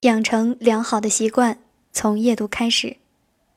[0.00, 1.58] 养成良好的习惯，
[1.90, 2.98] 从夜读开始。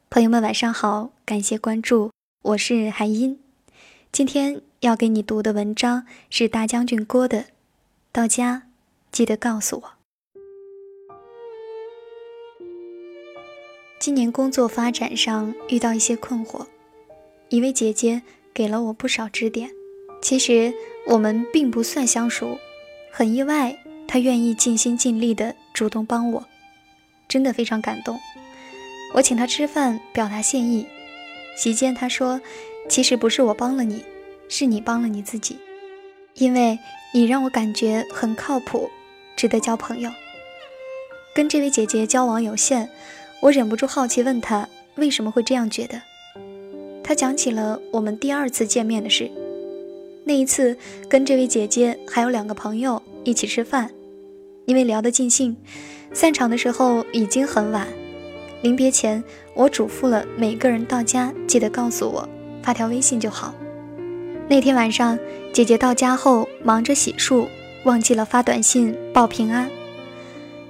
[0.10, 3.38] 朋友们，晚上好，感谢关注，我是韩音。
[4.10, 7.48] 今天要给你读的文章是大将军郭的。
[8.14, 8.70] 到家
[9.12, 9.92] 记得告诉我。
[14.00, 16.66] 今年工作发展上遇到一些困惑，
[17.50, 18.22] 一位姐姐
[18.54, 19.70] 给了我不少指点。
[20.22, 20.74] 其实
[21.06, 22.58] 我们并不算相熟，
[23.12, 23.78] 很意外。
[24.08, 26.44] 她愿意尽心尽力的主动帮我，
[27.30, 28.20] 真的非常感动。
[29.14, 30.86] 我请他吃饭，表达谢意。
[31.56, 32.42] 席间他说
[32.90, 34.04] ：“其实不是我帮了你，
[34.50, 35.58] 是你帮了你自己，
[36.34, 36.78] 因为
[37.14, 38.90] 你让我感觉很靠谱，
[39.38, 40.12] 值得交朋友。”
[41.34, 42.90] 跟这位姐姐交往有限，
[43.42, 46.02] 我忍不住好奇问她为什么会这样觉得。
[47.02, 49.32] 她讲起了我们第二次见面的事。
[50.26, 50.78] 那一次
[51.08, 53.90] 跟这位姐姐还有两个朋友一起吃饭。
[54.70, 55.58] 因为聊得尽兴，
[56.14, 57.88] 散场的时候已经很晚。
[58.62, 59.24] 临别前，
[59.56, 62.30] 我嘱咐了每个人到家记得告诉我，
[62.62, 63.52] 发条微信就好。
[64.48, 65.18] 那天晚上，
[65.52, 67.48] 姐姐到家后忙着洗漱，
[67.84, 69.68] 忘记了发短信报平安。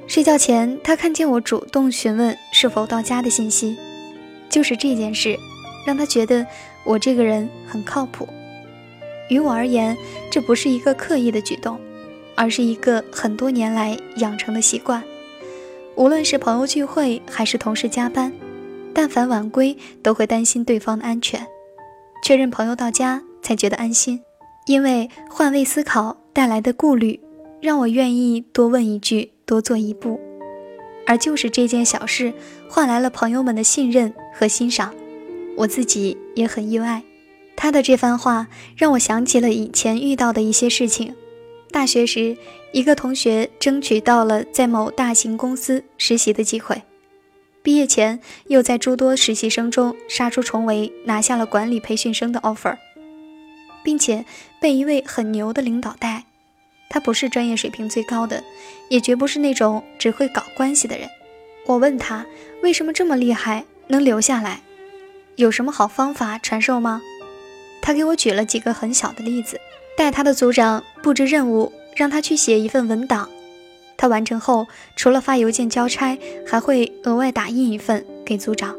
[0.08, 3.76] 睡觉前，她看见我主动询问是否到家的信息，
[4.50, 5.38] 就是这件事，
[5.86, 6.48] 让她觉得
[6.86, 8.26] 我这个人很靠谱。
[9.30, 9.98] 于我而言，
[10.32, 11.78] 这不是一个刻意的举动。
[12.40, 15.04] 而是一个很多年来养成的习惯，
[15.96, 18.32] 无论是朋友聚会还是同事加班，
[18.94, 21.46] 但凡晚归都会担心对方的安全，
[22.24, 24.22] 确认朋友到家才觉得安心。
[24.68, 27.20] 因为换位思考带来的顾虑，
[27.62, 30.18] 让我愿意多问一句，多做一步。
[31.06, 32.32] 而就是这件小事，
[32.70, 34.96] 换来了朋友们的信任和欣赏，
[35.58, 37.04] 我自己也很意外。
[37.58, 41.14] 他的这番话让我想起了以前遇到的一些事情。
[41.72, 42.36] 大学时，
[42.72, 46.82] 一个同学争取到了在某大型公司实习的机会，
[47.62, 52.76] 毕业前又在诸多实习生中杀出重围，拿下了管理培训生的 offer，
[53.84, 54.26] 并且
[54.60, 56.26] 被一位很牛的领导带。
[56.90, 58.44] 他不是专业水平最高的，
[58.90, 61.08] 也绝不是那种只会搞关系的人。
[61.68, 62.26] 我问他
[62.64, 64.62] 为什么这么厉害，能留下来，
[65.36, 67.00] 有什么好方法传授吗？
[67.80, 69.62] 他给我举了几个很小的例子。
[70.00, 73.28] 带他的组长布置任务，让他去写一份文档。
[73.98, 74.66] 他完成后，
[74.96, 76.18] 除了发邮件交差，
[76.48, 78.74] 还会额外打印一份给组长。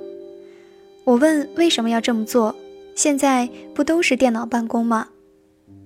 [1.05, 2.57] 我问为什么要这么做？
[2.95, 5.09] 现在不都是电脑办公吗？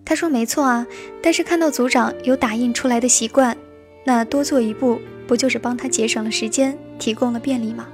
[0.05, 0.87] 他说没错啊，
[1.21, 3.57] 但是看到组长有打印出来的习惯，
[4.05, 7.89] 那多做一步，不就是帮他节省了时间，提供了便利吗？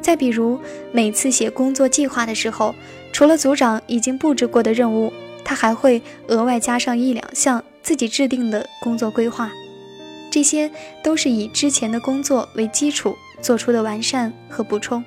[0.00, 0.58] 再比如，
[0.90, 2.74] 每次写工作计划的时候，
[3.12, 5.12] 除了组长已经布置过的任务。
[5.50, 9.50] 他还会额外加上一两项自己制定的工作规划，
[10.30, 10.70] 这些
[11.02, 15.02] 都是以之前的工作为基础做出的完善和补充。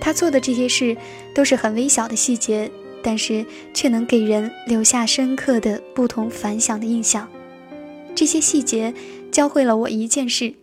[0.00, 0.96] 他做的这些事
[1.34, 2.70] 都是很微小的细节，
[3.02, 7.28] 但是却能给人留下深刻的不同凡响的印象。
[8.14, 8.94] 这些细节
[9.32, 10.54] 教会了我一件事：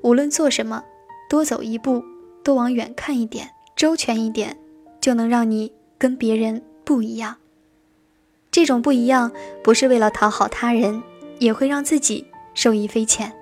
[0.00, 0.84] 无论做什么，
[1.28, 2.04] 多走一步，
[2.44, 4.56] 多往远看一点，周全一点，
[5.00, 7.38] 就能让你跟别人不一样。
[8.62, 11.02] 这种不一样，不是为了讨好他人，
[11.40, 12.24] 也会让自己
[12.54, 13.32] 受益匪浅。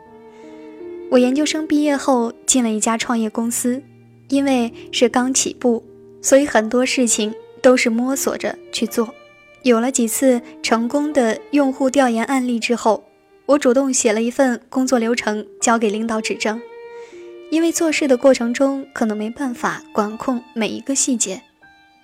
[1.10, 3.82] 我研究生毕业后进了一家创业公司，
[4.30, 5.84] 因为是刚起步，
[6.22, 9.12] 所以很多事情都是摸索着去做。
[9.62, 13.04] 有了几次成功的用户调研案例之后，
[13.44, 16.58] 我主动写了一份工作流程交给领导指正，
[17.50, 21.42] 因为做事的过程中可能没办法管控每一个细节。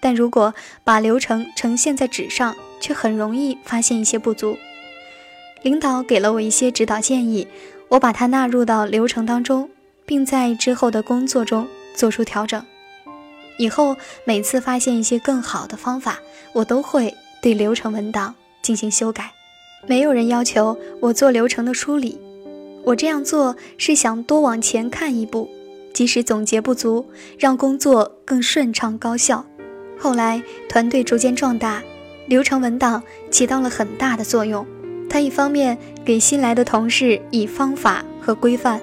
[0.00, 4.56] 但如果把流程呈现在纸上，却很容易发现一些不足。
[5.62, 7.48] 领导给了我一些指导建议，
[7.88, 9.68] 我把它纳入到流程当中，
[10.04, 12.62] 并在之后的工作中做出调整。
[13.58, 16.18] 以后每次发现一些更好的方法，
[16.52, 19.32] 我都会对流程文档进行修改。
[19.86, 22.20] 没有人要求我做流程的梳理，
[22.84, 25.48] 我这样做是想多往前看一步，
[25.94, 27.08] 即使总结不足，
[27.38, 29.46] 让工作更顺畅高效。
[29.98, 31.82] 后来团队逐渐壮大，
[32.26, 34.66] 流程文档起到了很大的作用。
[35.08, 38.80] 它一方面给新来的同事以方法和规范，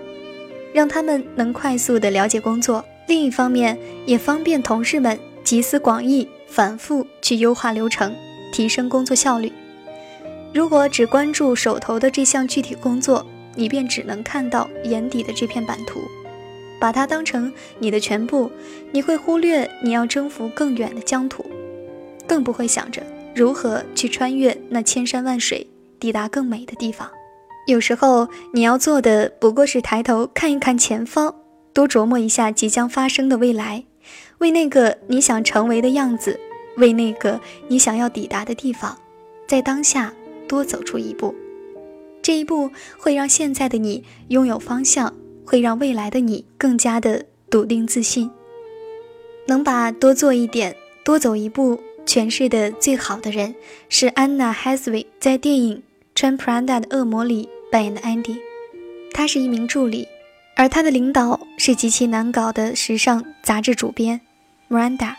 [0.74, 8.16] 让他们能快速的了解工作；另一方面也方便同事们集思广益，反复去优化流程，
[8.52, 9.52] 提升工作效率。
[10.54, 13.26] 如果只关注手头的这项具体工作，
[13.56, 16.02] 你便只能看到眼底的这片版图。
[16.84, 17.50] 把它当成
[17.80, 18.52] 你的全部，
[18.92, 21.46] 你会忽略你要征服更远的疆土，
[22.28, 23.02] 更不会想着
[23.34, 25.66] 如何去穿越那千山万水，
[25.98, 27.10] 抵达更美的地方。
[27.68, 31.34] 有时候你要做的不过是抬头看一看前方，
[31.72, 33.86] 多琢磨一下即将发生的未来，
[34.40, 36.38] 为那个你想成为的样子，
[36.76, 37.40] 为那个
[37.70, 38.98] 你想要抵达的地方，
[39.48, 40.14] 在当下
[40.50, 41.34] 多走出一步。
[42.22, 45.14] 这一步会让现在的你拥有方向，
[45.46, 48.30] 会让未来的你更加的笃定自信。
[49.48, 53.54] 能把多做一点、多走一步诠释的最好的人，
[53.90, 55.78] 是安娜·海瑟薇在电影
[56.16, 58.38] 《穿普拉达的恶魔》里扮演的安迪。
[59.14, 60.08] 他是一名助理，
[60.56, 64.20] 而他的领导是极其难搞的时尚杂志主编
[64.70, 65.16] Miranda。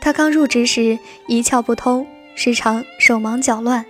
[0.00, 3.84] 他刚入职时一窍不通，时常手忙脚乱。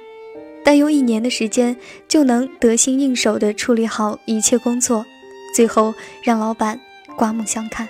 [0.62, 1.74] 但用一年的时间
[2.06, 5.06] 就能得心应手地处理好一切工作，
[5.54, 6.80] 最后让老板
[7.16, 7.88] 刮目相看。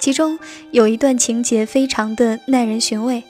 [0.00, 0.38] 其中
[0.70, 3.22] 有一段情节非常的耐人寻味：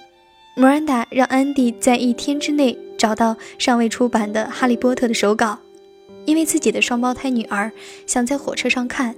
[0.57, 5.59] 莫兰达让安迪在一天之内找到尚未出版的《哈利波特》的手稿，
[6.25, 7.71] 因为自己的双胞胎女儿
[8.07, 9.15] 想在火车上看。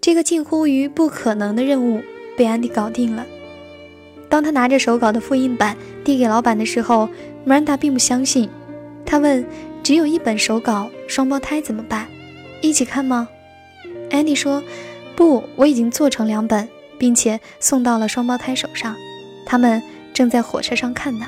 [0.00, 2.02] 这个近乎于不可能的任务
[2.36, 3.26] 被安迪搞定了。
[4.28, 7.06] 当他拿着手稿的复印版递给老板的时候，
[7.44, 8.48] 米兰达并不相信。
[9.06, 9.44] 他问
[9.82, 12.06] ：“只有一本手稿，双胞胎怎么办？
[12.60, 13.28] 一起看吗？”
[14.10, 14.62] 安迪说
[15.14, 16.68] ：“不，我已经做成两本，
[16.98, 18.96] 并且送到了双胞胎手上，
[19.44, 19.82] 他们
[20.12, 21.26] 正在火车上看呢。”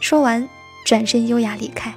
[0.00, 0.46] 说完，
[0.84, 1.94] 转身优雅离开。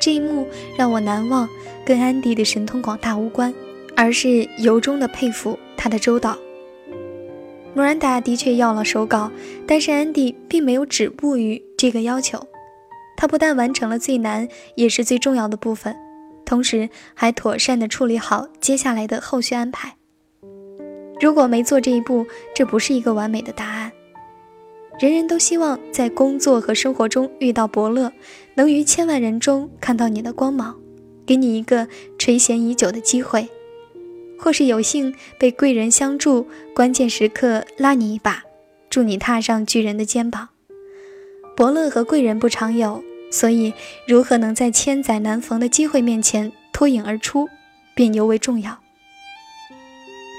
[0.00, 1.48] 这一幕让我难忘，
[1.84, 3.54] 跟安迪的神通广大无关，
[3.96, 6.36] 而是由衷的佩服他的周到。
[7.74, 9.30] 莫兰达的确要了手稿，
[9.66, 12.46] 但是安迪并没有止步于这个要求。
[13.16, 15.96] 他不但完成了最难也是最重要的部分，
[16.46, 19.96] 同时还妥善地处理好接下来的后续安排。
[21.20, 23.92] 如果没做这一步，这不是一个完美的答案。
[24.98, 28.10] 人人都希望在工作和生活中遇到伯乐，
[28.54, 30.74] 能于千万人中看到你的光芒，
[31.26, 31.86] 给你一个
[32.18, 33.46] 垂涎已久的机会。
[34.38, 38.44] 或是有幸被贵人相助，关键时刻拉你一把，
[38.88, 40.50] 助你踏上巨人的肩膀。
[41.56, 43.72] 伯乐和贵人不常有，所以
[44.06, 47.48] 如何能在千载难逢的机会面前脱颖而出，
[47.94, 48.78] 便尤为重要。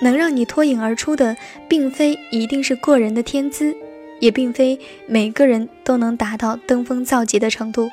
[0.04, 1.36] 能让你脱颖而出的，
[1.68, 3.76] 并非一定是过人的天资，
[4.20, 7.90] 也并非每个人都能达到登峰造极的程度，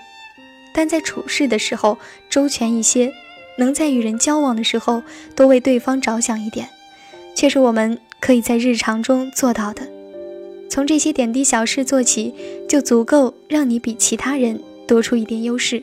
[0.74, 1.98] 但在处事的时候
[2.28, 3.12] 周全一些。
[3.56, 5.04] 能在与人交往的时候
[5.36, 6.68] 多为对方着想一点，
[7.36, 9.88] 却是我们可以在日常中做到的。
[10.68, 12.34] 从这些点滴小事做起，
[12.68, 15.82] 就足够让你比其他人多出一点优势。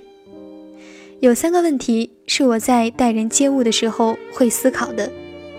[1.19, 5.11] 有三个问题是我在待人接物的时候会思考的，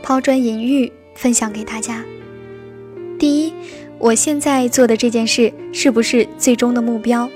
[0.02, 2.04] 抛砖引玉，分享给大家。
[3.18, 3.52] 第一，
[3.98, 7.30] 我现在做的这件事是不是最终的目标？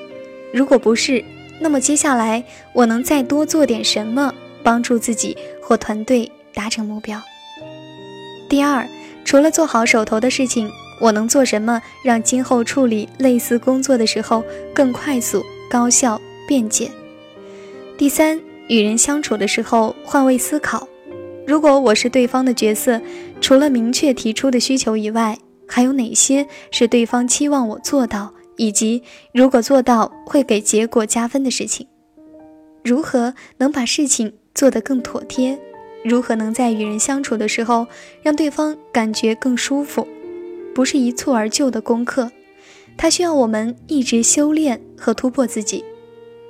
[0.52, 1.24] 如果不是，
[1.60, 2.42] 那么接下来
[2.72, 4.34] 我能再多做点什么？
[4.64, 7.22] 帮助自己或团队达成目标。
[8.48, 8.84] 第二，
[9.24, 10.68] 除了做好手头的事情，
[11.00, 14.42] 我能做什么让今后处理类似工作的时候
[14.74, 16.90] 更快速、高效、便捷？
[17.98, 20.88] 第三，与人相处的时候换位思考，
[21.46, 23.00] 如果我是对方的角色，
[23.40, 29.02] 除了明确提出的需求以外，还有哪些是对方期望我做到，以及
[29.32, 31.86] 如果做到会给结果加分的事情？
[32.84, 34.32] 如何能把事情？
[34.54, 35.58] 做得更妥帖，
[36.02, 37.86] 如何能在与人相处的时候
[38.22, 40.08] 让对方感觉更舒服？
[40.74, 42.30] 不是一蹴而就的功课，
[42.96, 45.84] 它需要我们一直修炼和突破自己。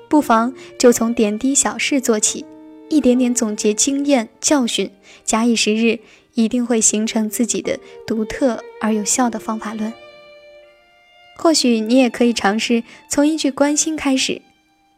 [0.09, 2.45] 不妨就从点滴小事做起，
[2.89, 4.91] 一点点总结经验教训，
[5.25, 5.99] 假以时日，
[6.35, 9.93] 一定会形成自己的独特而有效的方法论。
[11.37, 14.41] 或许你也可以尝试从一句关心开始，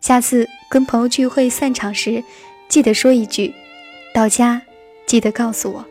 [0.01, 2.23] 下次跟朋友聚会散场时。
[2.69, 3.55] 记得说一句，
[4.13, 4.61] 到家
[5.07, 5.85] 记得告诉我。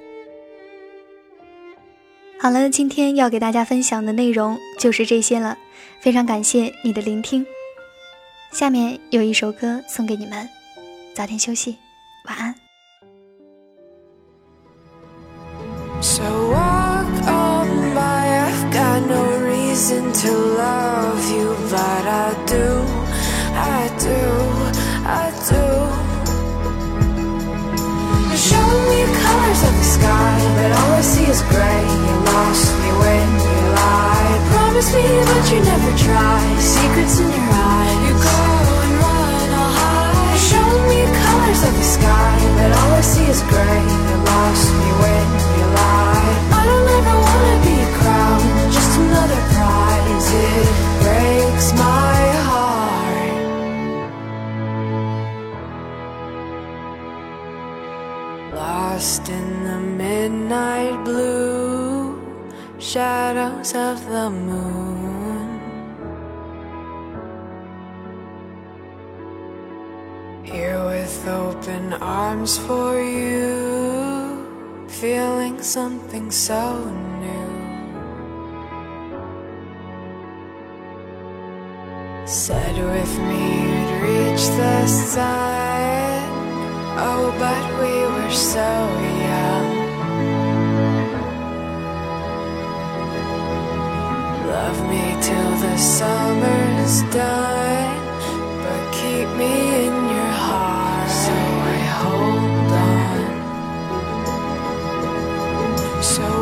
[2.39, 5.57] 好了，今天要给大家分享的内容就是这些了，
[5.99, 7.45] 非常感谢你的聆听。
[8.51, 10.47] 下面有一首歌送给你们，
[11.15, 11.77] 早点休息，
[12.25, 12.55] 晚安。
[29.83, 31.96] sky, but all I see is gray.
[32.47, 34.39] Lost me when you lied.
[34.51, 36.39] Promise me, but you never try.
[36.59, 37.95] Secrets in your eyes.
[38.07, 38.39] You go
[38.85, 40.37] and run all high.
[40.49, 43.83] Show me colors of the sky, but all I see is gray.
[44.07, 45.27] You lost me when
[45.59, 46.39] you lied.
[46.59, 48.39] I don't ever wanna be a crown,
[48.71, 50.27] just another prize.
[50.47, 50.67] It
[51.03, 53.35] breaks my heart.
[58.55, 62.16] Lost in the midnight blue
[62.79, 65.59] shadows of the moon.
[70.43, 76.85] Here with open arms for you, feeling something so
[77.19, 77.47] new.
[82.25, 86.27] Said with me you'd reach the sun.
[86.99, 89.16] Oh, but we were so young.
[94.67, 97.99] Love me till the summer's done,
[98.63, 99.53] but keep me
[99.85, 101.09] in your heart.
[101.23, 101.35] So
[101.73, 103.19] I hold on.
[106.03, 106.36] So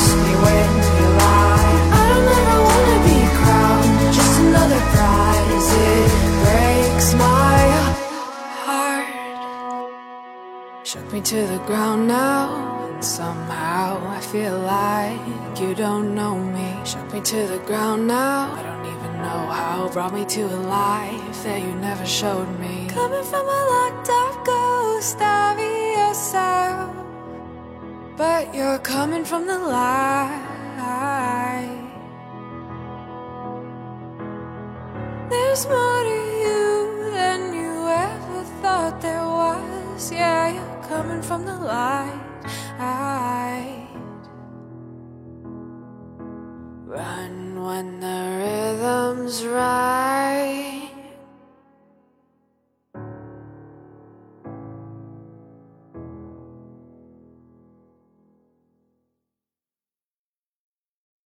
[0.00, 1.88] Shook me wake your life.
[1.92, 3.84] I don't even want to be proud.
[4.16, 5.68] Just another prize.
[5.88, 6.10] It
[6.42, 7.60] breaks my
[8.64, 9.08] heart.
[10.86, 15.20] Shock me to the ground now, and somehow I feel like
[15.60, 16.68] you don't know me.
[16.84, 19.86] Shook me to the ground now, I don't even know how.
[19.86, 22.86] it Brought me to a life that you never showed me.
[22.88, 26.94] Coming from a locked up ghost of yourself,
[28.16, 30.46] but you're coming from the light.
[35.30, 40.12] There's more to you than you ever thought there was.
[40.12, 42.20] Yeah, you're coming from the light.
[46.90, 48.09] Run when the
[49.30, 49.79] was right.